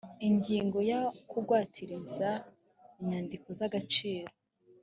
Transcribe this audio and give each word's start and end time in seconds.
ingingo 0.27 0.77
ya 0.91 0.99
kugwatiriza 1.29 2.29
inyandiko 2.99 3.47
z 3.57 3.59
agaciro 3.67 4.31